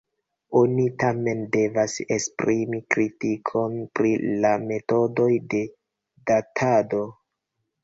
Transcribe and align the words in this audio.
Oni, 0.59 0.85
tamen, 1.01 1.43
devas 1.55 1.97
esprimi 2.15 2.79
kritikon 2.95 3.77
pri 4.01 4.15
la 4.47 4.55
metodoj 4.73 5.31
de 5.55 5.63
datado. 6.33 7.07